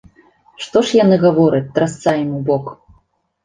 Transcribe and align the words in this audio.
Што 0.63 0.81
ж 0.87 0.97
яны 1.03 1.21
гавораць, 1.25 1.69
трасца 1.77 2.17
ім 2.25 2.29
ў 2.41 2.43
бок? 2.51 2.65